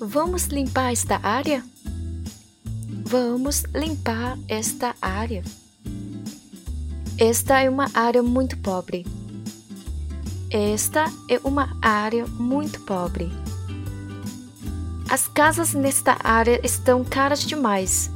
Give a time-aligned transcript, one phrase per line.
[0.00, 1.64] Vamos limpar esta área?
[3.04, 5.42] Vamos limpar esta área.
[7.18, 9.04] Esta é uma área muito pobre.
[10.52, 13.28] Esta é uma área muito pobre.
[15.10, 18.08] As casas nesta área estão caras demais.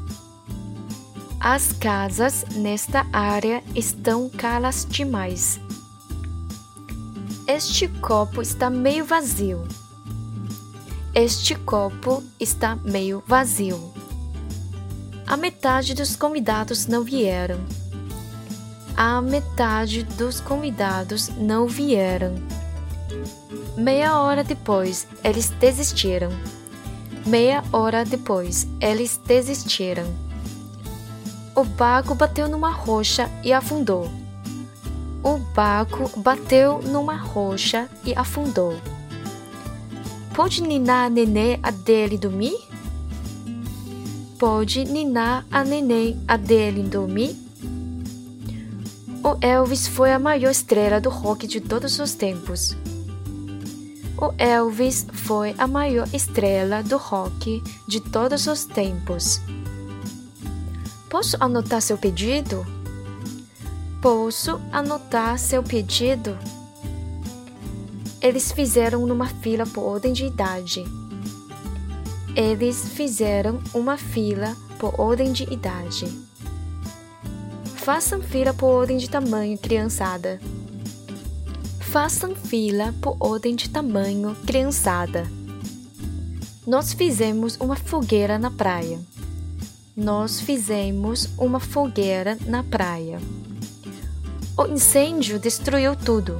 [1.41, 5.59] As casas nesta área estão caras demais.
[7.48, 9.66] Este copo está meio vazio.
[11.15, 13.93] Este copo está meio vazio.
[15.27, 17.61] A metade dos convidados não vieram.
[18.97, 22.37] A metade dos convidados não vieram.
[23.77, 26.30] Meia hora depois, eles desistiram.
[27.27, 30.07] Meia hora depois, eles desistiram.
[31.55, 34.10] O barco bateu numa rocha e afundou.
[35.23, 38.80] O barco bateu numa rocha e afundou.
[40.35, 42.59] Pode ninar a nenê a dele dormir?
[44.38, 47.37] Pode ninar a neném a dele dormir?
[49.23, 52.75] O Elvis foi a maior estrela do rock de todos os tempos.
[54.16, 59.38] O Elvis foi a maior estrela do rock de todos os tempos.
[61.10, 62.66] Posso anotar seu pedido?
[64.00, 66.38] Posso anotar seu pedido?
[68.22, 70.84] Eles fizeram numa fila por ordem de idade.
[72.37, 76.06] Eles fizeram uma fila por ordem de idade.
[77.75, 80.41] Façam fila por ordem de tamanho, criançada.
[81.81, 85.26] Façam fila por ordem de tamanho, criançada.
[86.64, 89.00] Nós fizemos uma fogueira na praia.
[89.97, 93.19] Nós fizemos uma fogueira na praia.
[94.56, 96.38] O incêndio destruiu tudo.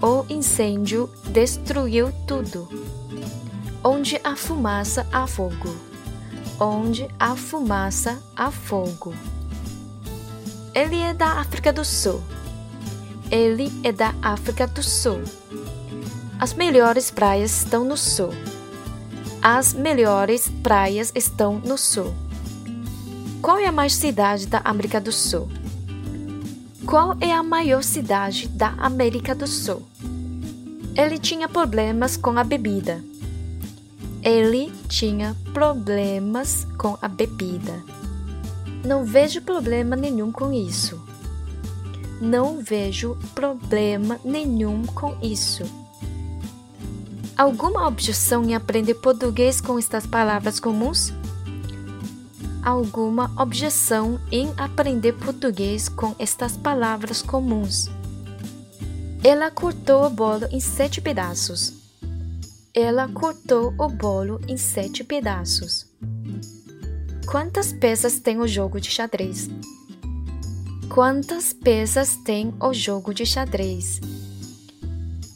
[0.00, 2.68] O incêndio destruiu tudo.
[3.82, 5.74] Onde há fumaça, há fogo.
[6.60, 9.14] Onde há fumaça, há fogo.
[10.74, 12.22] Ele é da África do Sul.
[13.30, 15.22] Ele é da África do Sul.
[16.38, 18.34] As melhores praias estão no sul.
[19.40, 22.14] As melhores praias estão no sul.
[23.40, 25.48] Qual é a maior cidade da América do Sul?
[26.86, 29.82] Qual é a maior cidade da América do Sul?
[30.94, 33.02] Ele tinha problemas com a bebida.
[34.22, 37.82] Ele tinha problemas com a bebida.
[38.84, 41.02] Não vejo problema nenhum com isso.
[42.20, 45.64] Não vejo problema nenhum com isso.
[47.36, 51.12] Alguma objeção em aprender português com estas palavras comuns?
[52.66, 57.88] Alguma objeção em aprender português com estas palavras comuns.
[59.22, 61.72] Ela cortou o bolo em sete pedaços.
[62.74, 65.86] Ela cortou o bolo em sete pedaços.
[67.30, 69.48] Quantas peças tem o jogo de xadrez?
[70.92, 74.00] Quantas peças tem o jogo de xadrez?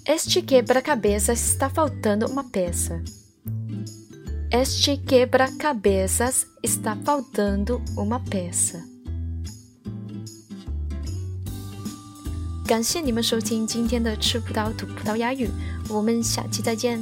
[0.04, 3.00] Este quebra-cabeça está faltando uma peça.
[4.51, 8.83] Este quebra-cabeças está faltando uma peça.
[12.65, 15.49] 感谢你们收听今天的吃葡萄吐葡萄牙语，
[15.87, 16.99] 我们下期再见。